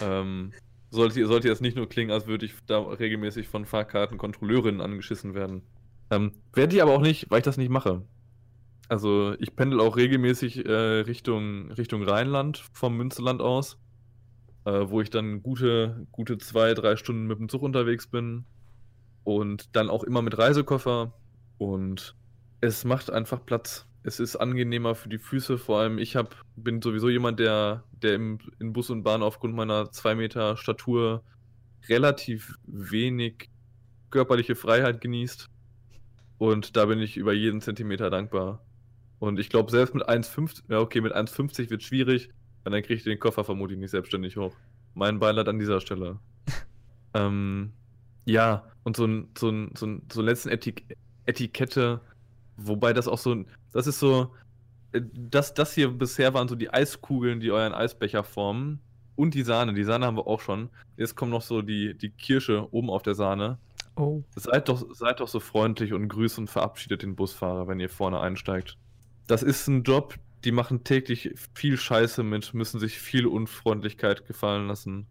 Ähm, 0.00 0.52
sollte, 0.90 1.24
sollte 1.26 1.48
jetzt 1.48 1.62
nicht 1.62 1.76
nur 1.76 1.88
klingen, 1.88 2.10
als 2.10 2.26
würde 2.26 2.46
ich 2.46 2.54
da 2.66 2.80
regelmäßig 2.80 3.48
von 3.48 3.64
Fahrkartenkontrolleurinnen 3.64 4.80
angeschissen 4.80 5.34
werden. 5.34 5.62
Ähm, 6.10 6.32
werde 6.52 6.74
ich 6.74 6.82
aber 6.82 6.92
auch 6.92 7.02
nicht, 7.02 7.30
weil 7.30 7.38
ich 7.38 7.44
das 7.44 7.56
nicht 7.56 7.70
mache. 7.70 8.02
Also 8.88 9.34
ich 9.38 9.54
pendel 9.54 9.80
auch 9.80 9.96
regelmäßig 9.96 10.66
äh, 10.66 10.72
Richtung, 10.72 11.70
Richtung 11.70 12.02
Rheinland 12.02 12.58
vom 12.72 12.96
Münsterland 12.96 13.40
aus, 13.40 13.78
äh, 14.64 14.72
wo 14.72 15.00
ich 15.00 15.10
dann 15.10 15.44
gute, 15.44 16.08
gute 16.10 16.38
zwei, 16.38 16.74
drei 16.74 16.96
Stunden 16.96 17.26
mit 17.26 17.38
dem 17.38 17.48
Zug 17.48 17.62
unterwegs 17.62 18.08
bin 18.08 18.44
und 19.22 19.76
dann 19.76 19.90
auch 19.90 20.02
immer 20.02 20.22
mit 20.22 20.36
Reisekoffer 20.36 21.14
und 21.58 22.16
es 22.60 22.84
macht 22.84 23.10
einfach 23.10 23.46
Platz. 23.46 23.86
Es 24.02 24.18
ist 24.18 24.36
angenehmer 24.36 24.94
für 24.94 25.08
die 25.08 25.18
Füße. 25.18 25.58
Vor 25.58 25.80
allem, 25.80 25.98
ich 25.98 26.16
hab, 26.16 26.34
bin 26.56 26.80
sowieso 26.80 27.08
jemand, 27.08 27.38
der, 27.38 27.84
der 27.92 28.14
im, 28.14 28.38
in 28.58 28.72
Bus 28.72 28.90
und 28.90 29.02
Bahn 29.02 29.22
aufgrund 29.22 29.54
meiner 29.54 29.90
2 29.90 30.14
Meter 30.14 30.56
Statur 30.56 31.22
relativ 31.88 32.54
wenig 32.64 33.50
körperliche 34.10 34.54
Freiheit 34.54 35.00
genießt. 35.00 35.48
Und 36.38 36.76
da 36.76 36.86
bin 36.86 37.00
ich 37.00 37.16
über 37.16 37.32
jeden 37.34 37.60
Zentimeter 37.60 38.08
dankbar. 38.08 38.64
Und 39.18 39.38
ich 39.38 39.50
glaube, 39.50 39.70
selbst 39.70 39.94
mit 39.94 40.08
1,50, 40.08 40.62
ja 40.68 40.80
okay, 40.80 41.02
mit 41.02 41.14
1,50 41.14 41.68
wird 41.68 41.82
schwierig, 41.82 42.30
weil 42.64 42.72
dann 42.72 42.82
kriege 42.82 42.94
ich 42.94 43.04
den 43.04 43.18
Koffer 43.18 43.44
vermutlich 43.44 43.78
nicht 43.78 43.90
selbstständig 43.90 44.38
hoch. 44.38 44.56
Mein 44.94 45.18
Beileid 45.18 45.48
an 45.48 45.58
dieser 45.58 45.80
Stelle. 45.80 46.18
ähm, 47.14 47.72
ja, 48.24 48.64
und 48.82 48.96
so 48.96 49.04
ein, 49.04 49.28
so 49.36 49.50
ein, 49.50 49.72
so 49.76 49.86
ein, 49.86 50.02
so 50.10 50.22
letzten 50.22 50.48
Etik 50.48 50.96
Etikette 51.26 52.00
Wobei 52.62 52.92
das 52.92 53.08
auch 53.08 53.18
so, 53.18 53.44
das 53.72 53.86
ist 53.86 53.98
so, 53.98 54.34
äh, 54.92 55.00
das, 55.14 55.54
das 55.54 55.74
hier 55.74 55.90
bisher 55.90 56.34
waren 56.34 56.48
so 56.48 56.54
die 56.54 56.70
Eiskugeln, 56.70 57.40
die 57.40 57.50
euren 57.50 57.74
Eisbecher 57.74 58.24
formen. 58.24 58.80
und 59.16 59.34
die 59.34 59.42
Sahne. 59.42 59.74
Die 59.74 59.84
Sahne 59.84 60.06
haben 60.06 60.16
wir 60.16 60.26
auch 60.26 60.40
schon. 60.40 60.70
Jetzt 60.96 61.14
kommt 61.14 61.30
noch 61.30 61.42
so 61.42 61.60
die, 61.60 61.94
die 61.94 62.08
Kirsche 62.10 62.72
oben 62.72 62.88
auf 62.88 63.02
der 63.02 63.14
Sahne. 63.14 63.58
Oh. 63.96 64.22
Seid 64.34 64.68
doch, 64.68 64.82
seid 64.94 65.20
doch 65.20 65.28
so 65.28 65.40
freundlich 65.40 65.92
und 65.92 66.08
grüßt 66.08 66.38
und 66.38 66.48
verabschiedet 66.48 67.02
den 67.02 67.16
Busfahrer, 67.16 67.68
wenn 67.68 67.80
ihr 67.80 67.90
vorne 67.90 68.18
einsteigt. 68.20 68.78
Das 69.26 69.42
ist 69.42 69.68
ein 69.68 69.82
Job, 69.82 70.14
die 70.44 70.52
machen 70.52 70.84
täglich 70.84 71.34
viel 71.52 71.76
Scheiße 71.76 72.22
mit, 72.22 72.54
müssen 72.54 72.80
sich 72.80 72.98
viel 72.98 73.26
Unfreundlichkeit 73.26 74.26
gefallen 74.26 74.68
lassen. 74.68 75.06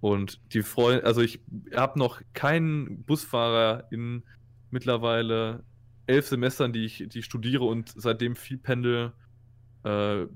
Und 0.00 0.40
die 0.52 0.62
freuen, 0.62 1.04
also 1.04 1.20
ich 1.20 1.40
habe 1.74 1.98
noch 1.98 2.20
keinen 2.32 3.04
Busfahrer 3.04 3.84
in 3.92 4.24
mittlerweile 4.70 5.62
elf 6.10 6.28
Semestern, 6.28 6.72
die 6.72 6.84
ich, 6.84 7.04
die 7.08 7.20
ich 7.20 7.24
studiere 7.24 7.64
und 7.64 7.92
seitdem 7.94 8.36
viel 8.36 8.58
pendel, 8.58 9.12
äh, 9.84 10.26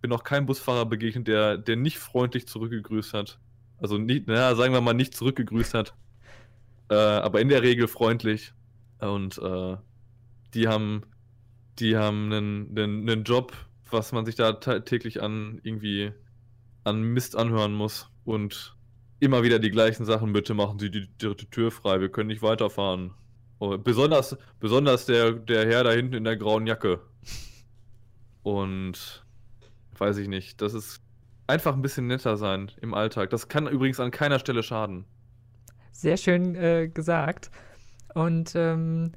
bin 0.00 0.10
noch 0.10 0.24
keinem 0.24 0.46
Busfahrer 0.46 0.86
begegnet, 0.86 1.26
der, 1.26 1.58
der 1.58 1.76
nicht 1.76 1.98
freundlich 1.98 2.46
zurückgegrüßt 2.46 3.14
hat. 3.14 3.38
Also 3.78 3.98
nicht, 3.98 4.26
naja, 4.28 4.54
sagen 4.54 4.72
wir 4.72 4.80
mal 4.80 4.94
nicht 4.94 5.14
zurückgegrüßt 5.14 5.74
hat. 5.74 5.94
Äh, 6.90 6.94
aber 6.94 7.42
in 7.42 7.50
der 7.50 7.60
Regel 7.60 7.86
freundlich. 7.86 8.54
Und 8.98 9.36
äh, 9.36 9.76
die 10.54 10.68
haben, 10.68 11.02
die 11.78 11.98
haben 11.98 12.32
einen, 12.32 12.70
einen, 12.70 13.10
einen 13.10 13.24
Job, 13.24 13.52
was 13.90 14.12
man 14.12 14.24
sich 14.24 14.36
da 14.36 14.54
täglich 14.54 15.22
an 15.22 15.60
irgendwie 15.64 16.12
an 16.84 17.02
Mist 17.02 17.36
anhören 17.36 17.74
muss. 17.74 18.08
Und 18.24 18.74
immer 19.20 19.42
wieder 19.42 19.58
die 19.58 19.70
gleichen 19.70 20.04
Sachen. 20.06 20.32
Bitte 20.32 20.54
machen 20.54 20.78
Sie 20.78 20.90
die 20.90 21.08
dritte 21.18 21.50
Tür 21.50 21.70
frei, 21.70 22.00
wir 22.00 22.08
können 22.08 22.28
nicht 22.28 22.42
weiterfahren. 22.42 23.12
Oh, 23.60 23.76
besonders, 23.76 24.36
besonders 24.60 25.06
der, 25.06 25.32
der 25.32 25.66
Herr 25.66 25.84
da 25.84 25.90
hinten 25.90 26.14
in 26.14 26.24
der 26.24 26.36
grauen 26.36 26.66
Jacke. 26.66 27.00
Und 28.42 29.24
weiß 29.96 30.18
ich 30.18 30.28
nicht, 30.28 30.62
das 30.62 30.74
ist 30.74 31.00
einfach 31.48 31.74
ein 31.74 31.82
bisschen 31.82 32.06
netter 32.06 32.36
sein 32.36 32.70
im 32.80 32.94
Alltag. 32.94 33.30
Das 33.30 33.48
kann 33.48 33.66
übrigens 33.66 33.98
an 33.98 34.10
keiner 34.10 34.38
Stelle 34.38 34.62
schaden. 34.62 35.04
Sehr 35.92 36.16
schön 36.16 36.54
äh, 36.54 36.88
gesagt. 36.88 37.50
Und 38.14 38.52
ähm, 38.54 39.12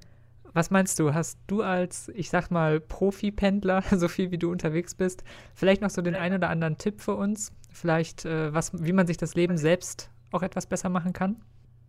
was 0.54 0.72
meinst 0.72 1.00
du? 1.00 1.14
Hast 1.14 1.40
du 1.48 1.62
als, 1.62 2.10
ich 2.10 2.30
sag 2.30 2.50
mal, 2.50 2.80
Profi-Pendler, 2.80 3.84
so 3.92 4.08
viel 4.08 4.32
wie 4.32 4.38
du 4.38 4.52
unterwegs 4.52 4.96
bist, 4.96 5.24
vielleicht 5.54 5.82
noch 5.82 5.90
so 5.90 6.02
den 6.02 6.16
einen 6.16 6.36
oder 6.36 6.50
anderen 6.50 6.78
Tipp 6.78 7.02
für 7.02 7.16
uns? 7.16 7.54
Vielleicht, 7.70 8.26
äh, 8.26 8.54
was, 8.54 8.72
wie 8.84 8.94
man 8.94 9.08
sich 9.08 9.18
das 9.18 9.36
Leben 9.36 9.58
selbst 9.58 10.10
auch 10.32 10.42
etwas 10.42 10.66
besser 10.66 10.90
machen 10.90 11.14
kann? 11.14 11.42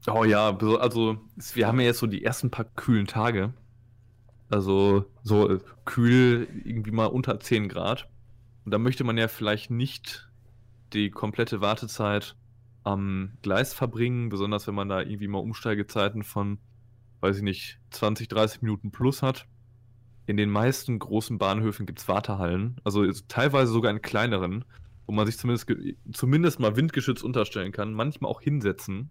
Oh 0.07 0.25
ja, 0.25 0.57
also 0.57 1.19
wir 1.55 1.67
haben 1.67 1.79
ja 1.79 1.87
jetzt 1.87 2.01
so 2.01 2.07
die 2.07 2.25
ersten 2.25 2.51
paar 2.51 2.65
kühlen 2.65 3.07
Tage. 3.07 3.53
Also 4.49 5.07
so 5.23 5.49
äh, 5.49 5.61
kühl, 5.85 6.49
irgendwie 6.65 6.91
mal 6.91 7.07
unter 7.07 7.39
10 7.39 7.69
Grad. 7.69 8.09
Und 8.65 8.73
da 8.73 8.79
möchte 8.79 9.05
man 9.05 9.17
ja 9.17 9.29
vielleicht 9.29 9.71
nicht 9.71 10.29
die 10.93 11.11
komplette 11.11 11.61
Wartezeit 11.61 12.37
am 12.85 13.33
Gleis 13.43 13.75
verbringen, 13.75 14.29
besonders 14.29 14.67
wenn 14.67 14.75
man 14.75 14.89
da 14.89 15.01
irgendwie 15.01 15.29
mal 15.29 15.39
Umsteigezeiten 15.39 16.23
von, 16.23 16.59
weiß 17.21 17.39
ich 17.39 17.43
nicht, 17.43 17.79
20, 17.91 18.29
30 18.29 18.63
Minuten 18.63 18.91
plus 18.91 19.23
hat. 19.23 19.47
In 20.27 20.37
den 20.37 20.51
meisten 20.51 20.99
großen 20.99 21.39
Bahnhöfen 21.39 21.87
gibt 21.87 22.01
es 22.01 22.09
Wartehallen, 22.09 22.81
also 22.85 23.11
teilweise 23.29 23.73
sogar 23.73 23.91
in 23.91 24.03
kleineren, 24.03 24.65
wo 25.07 25.13
man 25.13 25.27
sich 25.27 25.37
zumindest, 25.37 25.67
zumindest 26.13 26.61
mal 26.61 26.77
windgeschützt 26.77 27.25
unterstellen 27.25 27.73
kann, 27.73 27.93
manchmal 27.93 28.31
auch 28.31 28.41
hinsetzen. 28.41 29.11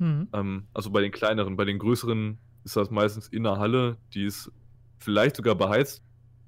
Mhm. 0.00 0.28
Ähm, 0.32 0.66
also 0.74 0.90
bei 0.90 1.02
den 1.02 1.12
kleineren, 1.12 1.56
bei 1.56 1.64
den 1.64 1.78
größeren 1.78 2.38
ist 2.64 2.76
das 2.76 2.90
meistens 2.90 3.28
in 3.28 3.44
der 3.44 3.58
Halle, 3.58 3.98
die 4.14 4.24
ist 4.24 4.50
vielleicht 4.98 5.36
sogar 5.36 5.54
beheizt. 5.54 6.02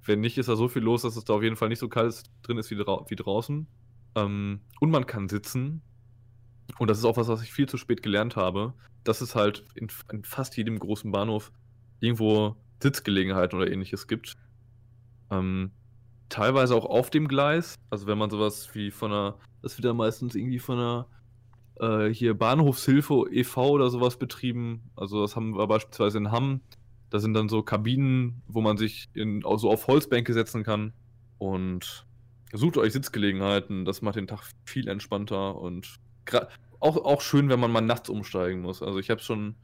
Wenn 0.04 0.21
nicht, 0.21 0.37
ist 0.38 0.49
da 0.49 0.56
so 0.56 0.68
viel 0.68 0.82
los, 0.82 1.02
dass 1.02 1.16
es 1.16 1.25
da 1.25 1.35
auf 1.35 1.42
jeden 1.42 1.54
Fall 1.54 1.68
nicht 1.68 1.78
so 1.78 1.88
kalt 1.88 2.25
drin 2.42 2.59
ist 2.59 2.71
wie, 2.71 2.76
dra 2.76 3.04
wie 3.09 3.14
draußen. 3.14 3.66
Ähm, 4.16 4.61
und 4.80 4.90
man 4.90 5.06
kann 5.06 5.28
sitzen. 5.28 5.82
Und 6.78 6.88
das 6.88 6.99
ist 6.99 7.04
auch 7.04 7.16
was, 7.16 7.28
was 7.28 7.42
ich 7.42 7.52
viel 7.52 7.68
zu 7.68 7.76
spät 7.76 8.02
gelernt 8.02 8.35
habe, 8.35 8.75
dass 9.04 9.21
es 9.21 9.35
halt 9.35 9.64
in, 9.75 9.88
in 10.11 10.25
fast 10.25 10.56
jedem 10.56 10.78
großen 10.78 11.12
Bahnhof 11.12 11.52
irgendwo 12.00 12.56
Sitzgelegenheiten 12.82 13.56
oder 13.59 13.71
ähnliches 13.71 14.09
gibt. 14.09 14.37
Ähm, 15.30 15.71
teilweise 16.28 16.75
auch 16.75 16.87
auf 16.87 17.11
dem 17.11 17.28
Gleis. 17.28 17.76
Also 17.90 18.06
wenn 18.06 18.18
man 18.18 18.30
sowas 18.30 18.75
wie 18.75 18.90
von 18.90 19.12
einer, 19.12 19.38
das 19.61 19.76
wird 19.76 19.85
ja 19.85 19.92
meistens 19.92 20.35
irgendwie 20.35 20.59
von 20.59 20.78
einer 20.78 21.06
äh, 21.81 22.09
hier 22.09 22.35
Bahnhofshilfe 22.35 23.26
e.V. 23.31 23.71
oder 23.71 23.91
sowas 23.91 24.17
betrieben. 24.17 24.91
Also 24.97 25.23
das 25.23 25.37
haben 25.37 25.57
wir 25.57 25.67
beispielsweise 25.67 26.19
in 26.19 26.31
Hamm. 26.31 26.61
Da 27.11 27.19
sind 27.19 27.35
dann 27.35 27.49
so 27.49 27.62
Kabinen, 27.62 28.43
wo 28.47 28.61
man 28.61 28.76
sich 28.76 29.09
in, 29.14 29.45
also 29.45 29.71
auf 29.71 29.87
Holzbänke 29.87 30.33
setzen 30.33 30.62
kann. 30.64 30.93
Und 31.38 32.07
sucht 32.52 32.76
euch 32.79 32.93
Sitzgelegenheiten. 32.93 33.85
Das 33.85 34.02
macht 34.02 34.17
den 34.17 34.26
Tag 34.26 34.43
viel 34.64 34.88
entspannter 34.88 35.57
und 35.57 35.97
auch, 36.81 36.97
auch 36.97 37.21
schön, 37.21 37.49
wenn 37.49 37.61
man 37.61 37.73
mal 37.73 37.81
nachts 37.81 38.09
umsteigen 38.09 38.61
muss. 38.62 38.83
Also 38.83 38.99
ich 38.99 39.11
habe 39.11 39.21
schon 39.21 39.57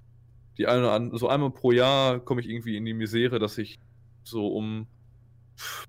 die 0.56 0.66
eine 0.66 0.90
an, 0.90 1.16
so 1.16 1.28
einmal 1.28 1.50
pro 1.50 1.72
Jahr 1.72 2.18
komme 2.18 2.40
ich 2.40 2.48
irgendwie 2.48 2.76
in 2.76 2.84
die 2.84 2.94
Misere, 2.94 3.38
dass 3.38 3.58
ich 3.58 3.78
so 4.24 4.48
um 4.48 4.86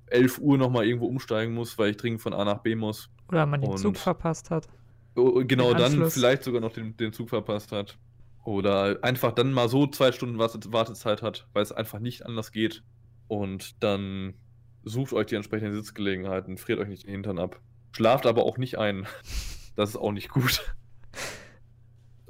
11 0.08 0.40
Uhr 0.40 0.58
nochmal 0.58 0.86
irgendwo 0.86 1.08
umsteigen 1.08 1.54
muss, 1.54 1.78
weil 1.78 1.92
ich 1.92 1.98
dringend 1.98 2.22
von 2.22 2.34
A 2.34 2.46
nach 2.46 2.60
B 2.60 2.76
muss. 2.76 3.10
Oder 3.28 3.46
man 3.46 3.62
den 3.62 3.78
Zug 3.78 3.98
verpasst 3.98 4.50
hat. 4.50 4.68
Oh, 5.16 5.44
genau, 5.46 5.74
dann 5.74 6.10
vielleicht 6.10 6.44
sogar 6.44 6.62
noch 6.62 6.72
den, 6.72 6.96
den 6.98 7.14
Zug 7.14 7.30
verpasst 7.30 7.72
hat. 7.72 7.98
Oder 8.46 9.00
einfach 9.04 9.34
dann 9.34 9.52
mal 9.52 9.70
so 9.70 9.86
zwei 9.88 10.12
Stunden 10.12 10.40
Wartezeit 10.40 11.22
hat, 11.22 11.48
weil 11.54 11.64
es 11.64 11.72
einfach 11.72 12.00
nicht 12.00 12.26
anders 12.26 12.52
geht. 12.52 12.84
Und 13.28 13.84
dann 13.84 14.34
sucht 14.84 15.14
euch 15.14 15.28
die 15.28 15.36
entsprechenden 15.36 15.74
Sitzgelegenheiten, 15.76 16.58
friert 16.58 16.80
euch 16.80 16.88
nicht 16.88 17.04
den 17.04 17.12
Hintern 17.12 17.38
ab. 17.40 17.60
Schlaft 17.92 18.26
aber 18.26 18.44
auch 18.44 18.58
nicht 18.58 18.78
ein. 18.78 19.08
Das 19.76 19.92
ist 19.92 19.96
auch 19.96 20.12
nicht 20.12 20.30
gut. 20.30 20.62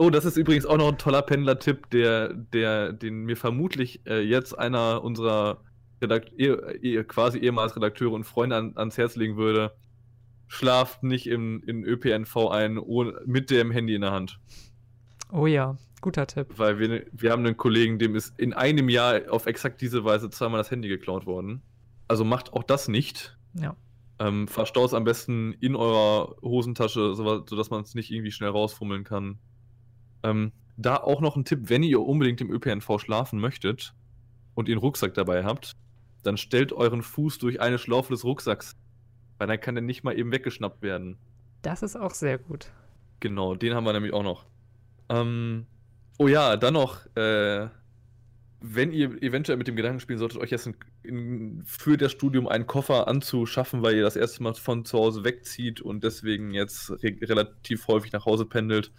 Oh, 0.01 0.09
das 0.09 0.23
ist 0.23 0.37
übrigens 0.37 0.65
auch 0.65 0.77
noch 0.77 0.87
ein 0.87 0.97
toller 0.97 1.21
Pendler-Tipp, 1.21 1.89
der, 1.89 2.33
der, 2.33 2.93
den 2.93 3.25
mir 3.25 3.35
vermutlich 3.35 3.99
äh, 4.07 4.21
jetzt 4.21 4.57
einer 4.57 5.03
unserer 5.03 5.61
Redakt 6.01 6.31
quasi 7.09 7.39
ehemals 7.39 7.75
Redakteure 7.75 8.13
und 8.13 8.23
Freunde 8.23 8.55
an, 8.55 8.77
ans 8.77 8.97
Herz 8.97 9.17
legen 9.17 9.35
würde. 9.35 9.73
Schlaft 10.49 11.03
nicht 11.03 11.27
im, 11.27 11.63
in 11.65 11.83
ÖPNV 11.83 12.49
ein 12.49 12.79
ohne, 12.79 13.21
mit 13.25 13.51
dem 13.51 13.69
Handy 13.69 13.93
in 13.93 14.01
der 14.01 14.11
Hand. 14.11 14.39
Oh 15.31 15.45
ja, 15.45 15.77
guter 16.01 16.25
Tipp. 16.25 16.47
Weil 16.57 16.79
wir, 16.79 17.05
wir 17.11 17.31
haben 17.31 17.45
einen 17.45 17.55
Kollegen, 17.55 17.99
dem 17.99 18.15
ist 18.15 18.37
in 18.39 18.53
einem 18.53 18.89
Jahr 18.89 19.21
auf 19.29 19.45
exakt 19.45 19.79
diese 19.79 20.03
Weise 20.03 20.31
zweimal 20.31 20.57
das 20.57 20.71
Handy 20.71 20.87
geklaut 20.87 21.27
worden. 21.27 21.61
Also 22.07 22.25
macht 22.25 22.51
auch 22.53 22.63
das 22.63 22.87
nicht. 22.87 23.37
Ja. 23.53 23.75
Ähm, 24.17 24.47
verstaut 24.47 24.87
es 24.87 24.93
am 24.95 25.03
besten 25.03 25.53
in 25.53 25.75
eurer 25.75 26.35
Hosentasche, 26.41 27.13
sodass 27.15 27.69
man 27.69 27.83
es 27.83 27.93
nicht 27.93 28.09
irgendwie 28.09 28.31
schnell 28.31 28.49
rausfummeln 28.49 29.03
kann. 29.03 29.37
Ähm, 30.23 30.51
da 30.77 30.97
auch 30.97 31.21
noch 31.21 31.35
ein 31.35 31.45
Tipp, 31.45 31.69
wenn 31.69 31.83
ihr 31.83 32.01
unbedingt 32.01 32.41
im 32.41 32.51
ÖPNV 32.51 32.99
schlafen 32.99 33.39
möchtet 33.39 33.93
und 34.55 34.67
ihr 34.67 34.73
einen 34.73 34.81
Rucksack 34.81 35.13
dabei 35.13 35.43
habt, 35.43 35.75
dann 36.23 36.37
stellt 36.37 36.73
euren 36.73 37.03
Fuß 37.03 37.37
durch 37.37 37.61
eine 37.61 37.77
Schlaufe 37.77 38.11
des 38.11 38.23
Rucksacks. 38.23 38.75
Weil 39.39 39.47
dann 39.47 39.59
kann 39.59 39.73
der 39.73 39.81
nicht 39.81 40.03
mal 40.03 40.17
eben 40.17 40.31
weggeschnappt 40.31 40.83
werden. 40.83 41.17
Das 41.63 41.81
ist 41.81 41.95
auch 41.95 42.13
sehr 42.13 42.37
gut. 42.37 42.71
Genau, 43.19 43.55
den 43.55 43.73
haben 43.73 43.85
wir 43.85 43.93
nämlich 43.93 44.13
auch 44.13 44.23
noch. 44.23 44.45
Ähm, 45.09 45.65
oh 46.19 46.27
ja, 46.27 46.55
dann 46.55 46.75
noch, 46.75 47.05
äh, 47.15 47.67
wenn 48.61 48.91
ihr 48.91 49.21
eventuell 49.23 49.57
mit 49.57 49.67
dem 49.67 49.75
Gedanken 49.75 49.99
spielen 49.99 50.19
solltet, 50.19 50.39
euch 50.39 50.51
jetzt 50.51 50.67
in, 50.67 50.75
in, 51.03 51.63
für 51.65 51.97
das 51.97 52.11
Studium 52.11 52.47
einen 52.47 52.67
Koffer 52.67 53.07
anzuschaffen, 53.07 53.81
weil 53.81 53.95
ihr 53.95 54.03
das 54.03 54.15
erste 54.15 54.43
Mal 54.43 54.53
von 54.53 54.85
zu 54.85 54.97
Hause 54.97 55.23
wegzieht 55.23 55.81
und 55.81 56.03
deswegen 56.03 56.53
jetzt 56.53 56.91
re 56.91 57.15
relativ 57.21 57.87
häufig 57.87 58.11
nach 58.11 58.25
Hause 58.25 58.45
pendelt, 58.45 58.91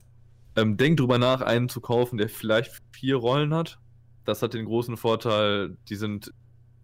ähm, 0.56 0.76
denkt 0.76 1.00
drüber 1.00 1.18
nach, 1.18 1.42
einen 1.42 1.68
zu 1.68 1.80
kaufen, 1.80 2.18
der 2.18 2.28
vielleicht 2.28 2.80
vier 2.92 3.16
Rollen 3.16 3.54
hat. 3.54 3.78
Das 4.24 4.42
hat 4.42 4.54
den 4.54 4.64
großen 4.64 4.96
Vorteil, 4.96 5.76
die 5.88 5.96
sind 5.96 6.32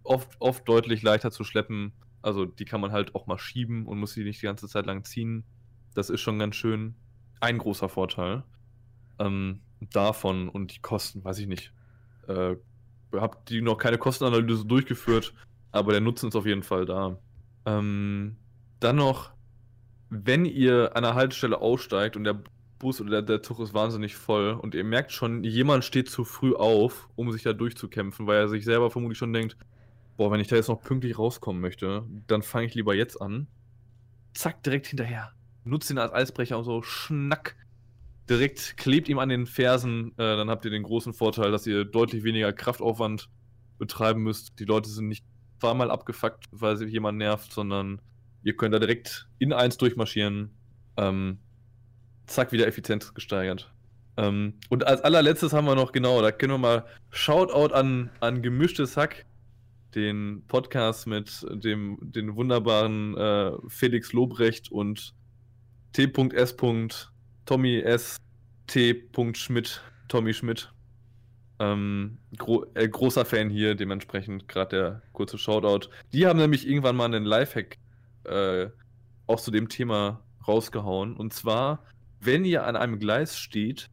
oft, 0.03 0.29
oft 0.39 0.67
deutlich 0.67 1.01
leichter 1.01 1.31
zu 1.31 1.43
schleppen. 1.43 1.93
Also 2.27 2.43
die 2.43 2.65
kann 2.65 2.81
man 2.81 2.91
halt 2.91 3.15
auch 3.15 3.25
mal 3.25 3.37
schieben 3.37 3.85
und 3.85 3.99
muss 3.99 4.11
sie 4.11 4.25
nicht 4.25 4.41
die 4.41 4.47
ganze 4.47 4.67
Zeit 4.67 4.85
lang 4.85 5.05
ziehen. 5.05 5.45
Das 5.95 6.09
ist 6.09 6.19
schon 6.19 6.37
ganz 6.37 6.57
schön. 6.57 6.93
Ein 7.39 7.57
großer 7.57 7.87
Vorteil. 7.87 8.43
Ähm, 9.17 9.61
davon 9.79 10.49
und 10.49 10.75
die 10.75 10.81
Kosten, 10.81 11.23
weiß 11.23 11.39
ich 11.39 11.47
nicht. 11.47 11.71
Äh, 12.27 12.57
hab 13.13 13.45
die 13.45 13.61
noch 13.61 13.77
keine 13.77 13.97
Kostenanalyse 13.97 14.65
durchgeführt, 14.65 15.33
aber 15.71 15.93
der 15.93 16.01
Nutzen 16.01 16.27
ist 16.27 16.35
auf 16.35 16.45
jeden 16.45 16.63
Fall 16.63 16.85
da. 16.85 17.17
Ähm, 17.65 18.35
dann 18.81 18.97
noch, 18.97 19.31
wenn 20.09 20.43
ihr 20.43 20.97
an 20.97 21.03
der 21.03 21.15
Haltestelle 21.15 21.61
aussteigt 21.61 22.17
und 22.17 22.25
der 22.25 22.41
Bus 22.77 22.99
oder 22.99 23.09
der, 23.09 23.21
der 23.21 23.41
Zug 23.41 23.61
ist 23.61 23.73
wahnsinnig 23.73 24.17
voll 24.17 24.51
und 24.51 24.75
ihr 24.75 24.83
merkt 24.83 25.13
schon, 25.13 25.45
jemand 25.45 25.85
steht 25.85 26.09
zu 26.09 26.25
früh 26.25 26.53
auf, 26.53 27.07
um 27.15 27.31
sich 27.31 27.43
da 27.43 27.53
durchzukämpfen, 27.53 28.27
weil 28.27 28.37
er 28.37 28.49
sich 28.49 28.65
selber 28.65 28.91
vermutlich 28.91 29.17
schon 29.17 29.31
denkt, 29.31 29.55
boah, 30.17 30.31
wenn 30.31 30.39
ich 30.39 30.47
da 30.47 30.55
jetzt 30.55 30.67
noch 30.67 30.81
pünktlich 30.81 31.17
rauskommen 31.17 31.61
möchte, 31.61 32.03
dann 32.27 32.41
fange 32.41 32.65
ich 32.65 32.75
lieber 32.75 32.93
jetzt 32.93 33.21
an. 33.21 33.47
Zack, 34.33 34.63
direkt 34.63 34.87
hinterher. 34.87 35.31
Nutzt 35.63 35.89
ihn 35.89 35.97
als 35.97 36.11
Eisbrecher 36.11 36.57
und 36.57 36.63
so, 36.63 36.81
schnack. 36.81 37.55
Direkt 38.29 38.75
klebt 38.77 39.07
ihm 39.07 39.19
an 39.19 39.29
den 39.29 39.45
Fersen, 39.45 40.11
äh, 40.17 40.35
dann 40.35 40.49
habt 40.49 40.65
ihr 40.65 40.71
den 40.71 40.83
großen 40.83 41.13
Vorteil, 41.13 41.51
dass 41.51 41.65
ihr 41.65 41.85
deutlich 41.85 42.23
weniger 42.23 42.51
Kraftaufwand 42.51 43.29
betreiben 43.77 44.23
müsst. 44.23 44.59
Die 44.59 44.65
Leute 44.65 44.89
sind 44.89 45.07
nicht 45.07 45.23
zweimal 45.59 45.91
abgefuckt, 45.91 46.45
weil 46.51 46.75
sich 46.75 46.91
jemand 46.91 47.17
nervt, 47.17 47.53
sondern 47.53 48.01
ihr 48.43 48.55
könnt 48.55 48.73
da 48.73 48.79
direkt 48.79 49.27
in 49.39 49.53
eins 49.53 49.77
durchmarschieren. 49.77 50.51
Ähm, 50.97 51.39
zack, 52.25 52.51
wieder 52.51 52.67
Effizienz 52.67 53.13
gesteigert. 53.13 53.71
Ähm, 54.17 54.55
und 54.69 54.85
als 54.85 55.01
allerletztes 55.01 55.53
haben 55.53 55.65
wir 55.65 55.75
noch, 55.75 55.91
genau, 55.91 56.21
da 56.21 56.31
können 56.31 56.53
wir 56.53 56.57
mal 56.57 56.85
Shoutout 57.11 57.73
an, 57.73 58.09
an 58.19 58.41
Gemischtes 58.41 58.97
Hack, 58.97 59.25
den 59.97 60.43
Podcast 60.47 61.07
mit 61.07 61.45
dem 61.51 61.97
den 62.01 62.35
wunderbaren 62.35 63.17
äh, 63.17 63.51
Felix 63.67 64.13
Lobrecht 64.13 64.71
und 64.71 65.15
T.S. 65.91 66.55
Tommy 67.45 67.79
S. 67.79 68.17
T. 68.67 69.03
Schmidt, 69.33 69.81
Tommy 70.07 70.33
Schmidt. 70.33 70.71
Ähm, 71.59 72.19
gro 72.37 72.65
äh, 72.75 72.87
großer 72.87 73.25
Fan 73.25 73.49
hier, 73.49 73.73
dementsprechend 73.73 74.47
gerade 74.47 74.75
der 74.75 75.01
kurze 75.13 75.39
Shoutout. 75.39 75.89
Die 76.13 76.27
haben 76.27 76.37
nämlich 76.37 76.67
irgendwann 76.67 76.95
mal 76.95 77.05
einen 77.05 77.25
Lifehack 77.25 77.77
äh, 78.25 78.67
auch 79.25 79.39
zu 79.39 79.49
dem 79.49 79.67
Thema 79.67 80.21
rausgehauen. 80.47 81.15
Und 81.15 81.33
zwar, 81.33 81.83
wenn 82.19 82.45
ihr 82.45 82.67
an 82.67 82.75
einem 82.75 82.99
Gleis 82.99 83.39
steht, 83.39 83.89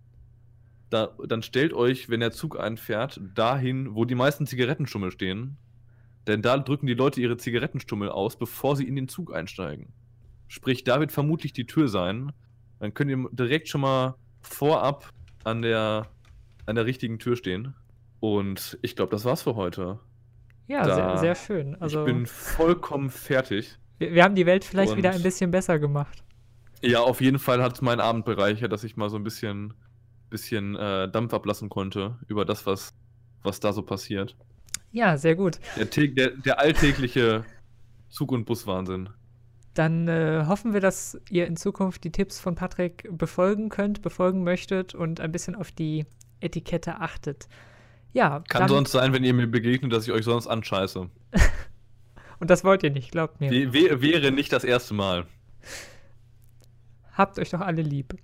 da, 0.91 1.17
dann 1.27 1.43
stellt 1.43 1.73
euch, 1.73 2.11
wenn 2.11 2.21
der 2.21 2.33
Zug 2.33 2.61
einfährt, 2.61 3.19
dahin, 3.35 3.95
wo 3.95 4.05
die 4.05 4.15
meisten 4.15 4.47
Zigarettenstummel 4.47 5.11
stehen. 5.11 5.57
Denn 6.27 6.43
da 6.43 6.57
drücken 6.57 6.87
die 6.87 6.95
Leute 6.95 7.21
ihre 7.21 7.37
Zigarettenstummel 7.37 8.09
aus, 8.09 8.37
bevor 8.37 8.77
sie 8.77 8.89
in 8.89 8.97
den 8.97 9.09
Zug 9.09 9.35
einsteigen. 9.35 9.93
Sprich, 10.49 10.85
da 10.85 11.01
wird 11.01 11.13
vermutlich 11.13 11.53
die 11.53 11.67
Tür 11.67 11.89
sein. 11.89 12.33
Dann 12.79 12.95
könnt 12.95 13.11
ihr 13.11 13.29
direkt 13.33 13.69
schon 13.69 13.83
mal 13.83 14.15
vorab 14.41 15.11
an 15.45 15.63
der, 15.63 16.07
an 16.67 16.77
der 16.77 16.87
richtigen 16.87 17.19
Tür 17.19 17.37
stehen. 17.37 17.75
Und 18.21 18.79
ich 18.83 18.97
glaube, 18.97 19.11
das 19.11 19.25
war's 19.25 19.43
für 19.43 19.55
heute. 19.55 20.01
Ja, 20.67 20.85
sehr, 20.85 21.19
sehr, 21.19 21.35
schön. 21.35 21.77
Also, 21.81 22.01
ich 22.01 22.07
bin 22.07 22.27
vollkommen 22.27 23.11
fertig. 23.11 23.79
Wir, 23.99 24.15
wir 24.15 24.25
haben 24.25 24.35
die 24.35 24.47
Welt 24.47 24.65
vielleicht 24.65 24.97
wieder 24.97 25.11
ein 25.11 25.23
bisschen 25.23 25.51
besser 25.51 25.79
gemacht. 25.79 26.25
Ja, 26.81 27.01
auf 27.01 27.21
jeden 27.21 27.39
Fall 27.39 27.63
hat 27.63 27.75
es 27.75 27.83
meinen 27.83 28.01
Abend 28.01 28.25
bereichert, 28.25 28.73
dass 28.73 28.85
ich 28.85 28.97
mal 28.97 29.11
so 29.11 29.17
ein 29.17 29.25
bisschen, 29.25 29.75
bisschen 30.31 30.75
äh, 30.77 31.11
Dampf 31.11 31.35
ablassen 31.35 31.69
konnte 31.69 32.19
über 32.29 32.45
das, 32.45 32.67
was, 32.67 32.95
was 33.43 33.61
da 33.61 33.73
so 33.73 33.83
passiert. 33.83 34.37
Ja, 34.95 35.17
sehr 35.17 35.35
gut. 35.35 35.59
Der, 35.77 35.87
der, 36.07 36.31
der 36.31 36.61
alltägliche 36.61 37.45
Zug- 38.09 38.31
und 38.31 38.45
Buswahnsinn. 38.45 39.09
Dann 39.75 40.07
äh, 40.07 40.45
hoffen 40.47 40.73
wir, 40.73 40.81
dass 40.81 41.21
ihr 41.29 41.49
in 41.49 41.57
Zukunft 41.57 42.05
die 42.05 42.13
Tipps 42.13 42.39
von 42.39 42.55
Patrick 42.55 43.09
befolgen 43.11 43.71
könnt, 43.71 44.03
befolgen 44.03 44.45
möchtet 44.45 44.95
und 44.95 45.19
ein 45.19 45.33
bisschen 45.33 45.57
auf 45.57 45.73
die 45.73 46.07
Etikette 46.39 47.01
achtet. 47.01 47.49
Ja. 48.13 48.45
Kann 48.49 48.69
sonst 48.69 48.93
sein, 48.93 49.13
wenn 49.13 49.25
ihr 49.25 49.35
mir 49.35 49.49
begegnet, 49.49 49.93
dass 49.93 50.07
ich 50.07 50.13
euch 50.13 50.25
sonst 50.25 50.47
anscheiße. 50.47 51.11
und 52.39 52.51
das 52.51 52.63
wollt 52.63 52.85
ihr 52.85 52.91
nicht, 52.91 53.11
glaubt 53.11 53.41
mir. 53.41 53.51
W 53.51 54.01
wäre 54.01 54.31
nicht 54.31 54.53
das 54.53 54.63
erste 54.63 54.95
Mal. 54.95 55.27
Habt 57.15 57.41
euch 57.41 57.51
doch 57.51 57.61
alle 57.61 57.83
lieb. 57.83 58.15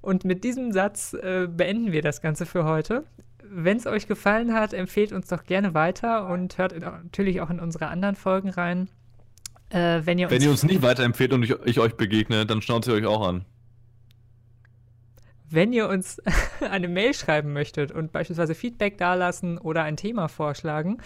Und 0.00 0.24
mit 0.24 0.44
diesem 0.44 0.72
Satz 0.72 1.12
äh, 1.12 1.46
beenden 1.46 1.92
wir 1.92 2.00
das 2.00 2.22
Ganze 2.22 2.46
für 2.46 2.64
heute. 2.64 3.04
Wenn 3.50 3.76
es 3.76 3.86
euch 3.86 4.06
gefallen 4.06 4.54
hat, 4.54 4.72
empfehlt 4.72 5.12
uns 5.12 5.28
doch 5.28 5.44
gerne 5.44 5.74
weiter 5.74 6.28
und 6.28 6.58
hört 6.58 6.78
natürlich 6.78 7.40
auch 7.40 7.50
in 7.50 7.60
unsere 7.60 7.88
anderen 7.88 8.16
Folgen 8.16 8.50
rein. 8.50 8.88
Äh, 9.70 10.02
wenn, 10.04 10.18
ihr 10.18 10.30
wenn 10.30 10.42
ihr 10.42 10.50
uns 10.50 10.62
nicht 10.62 10.82
weiterempfehlt 10.82 11.32
und 11.32 11.42
ich, 11.42 11.54
ich 11.64 11.80
euch 11.80 11.96
begegne, 11.96 12.46
dann 12.46 12.62
schnauzt 12.62 12.86
ihr 12.88 12.94
euch 12.94 13.06
auch 13.06 13.26
an. 13.26 13.44
Wenn 15.48 15.72
ihr 15.72 15.88
uns 15.88 16.20
eine 16.60 16.88
Mail 16.88 17.14
schreiben 17.14 17.52
möchtet 17.52 17.92
und 17.92 18.12
beispielsweise 18.12 18.54
Feedback 18.54 18.98
dalassen 18.98 19.58
oder 19.58 19.82
ein 19.82 19.96
Thema 19.96 20.28
vorschlagen, 20.28 20.98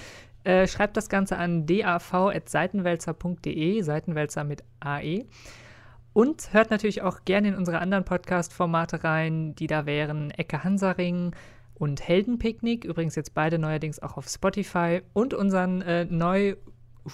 äh, 0.44 0.66
schreibt 0.66 0.96
das 0.96 1.08
Ganze 1.08 1.36
an 1.36 1.66
dav.seitenwälzer.de, 1.66 3.82
Seitenwälzer 3.82 4.44
mit 4.44 4.64
AE. 4.80 5.26
Und 6.12 6.52
hört 6.52 6.70
natürlich 6.70 7.02
auch 7.02 7.24
gerne 7.24 7.48
in 7.48 7.54
unsere 7.54 7.78
anderen 7.78 8.04
Podcast-Formate 8.04 9.04
rein, 9.04 9.54
die 9.54 9.68
da 9.68 9.86
wären 9.86 10.32
Ecke 10.32 10.64
Hansaring 10.64 11.36
und 11.80 12.06
Heldenpicknick, 12.06 12.84
übrigens 12.84 13.16
jetzt 13.16 13.32
beide 13.32 13.58
neuerdings 13.58 14.00
auch 14.00 14.18
auf 14.18 14.28
Spotify 14.28 15.00
und 15.14 15.32
unseren 15.32 15.80
äh, 15.80 16.04
neu 16.04 16.56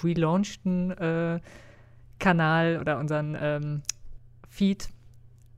relaunchten 0.03 0.91
äh, 0.91 1.41
Kanal 2.19 2.79
oder 2.81 2.99
unseren 2.99 3.37
ähm, 3.41 3.83
Feed 4.49 4.89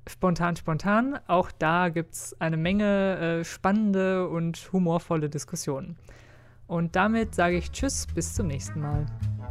Spontan 0.07 0.57
Spontan. 0.57 1.19
Auch 1.27 1.51
da 1.51 1.89
gibt 1.89 2.15
es 2.15 2.39
eine 2.39 2.59
Menge 2.59 3.41
äh, 3.41 3.45
spannende 3.45 4.29
und 4.29 4.71
humorvolle 4.73 5.31
Diskussionen. 5.31 5.97
Und 6.67 6.95
damit 6.95 7.35
sage 7.35 7.57
ich 7.57 7.73
Tschüss, 7.73 8.07
bis 8.15 8.35
zum 8.35 8.47
nächsten 8.47 8.81
Mal. 8.81 9.07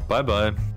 Bye, 0.08 0.24
bye. 0.24 0.77